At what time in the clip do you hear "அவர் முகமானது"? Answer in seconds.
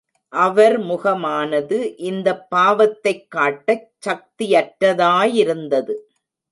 0.33-1.97